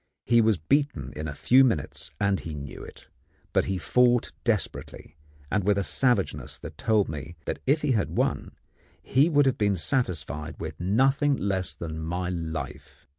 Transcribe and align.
He 0.25 0.41
was 0.41 0.57
beaten 0.57 1.13
in 1.15 1.27
a 1.27 1.35
few 1.35 1.63
minutes, 1.63 2.09
and 2.19 2.39
he 2.39 2.55
knew 2.55 2.81
it; 2.83 3.07
but 3.53 3.65
he 3.65 3.77
fought 3.77 4.31
desperately, 4.43 5.15
and 5.51 5.63
with 5.63 5.77
a 5.77 5.83
savageness 5.83 6.57
that 6.57 6.75
told 6.75 7.07
me 7.07 7.35
that 7.45 7.59
if 7.67 7.83
he 7.83 7.91
had 7.91 8.17
won 8.17 8.55
he 9.03 9.29
would 9.29 9.45
have 9.45 9.59
been 9.59 9.75
satisfied 9.77 10.55
with 10.59 10.79
nothing 10.79 11.35
less 11.37 11.75
than 11.75 12.01
my 12.01 12.29
life. 12.29 13.05